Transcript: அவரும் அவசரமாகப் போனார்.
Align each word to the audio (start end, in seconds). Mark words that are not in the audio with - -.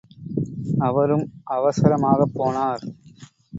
அவரும் 0.79 1.25
அவசரமாகப் 1.51 2.35
போனார். 2.35 2.83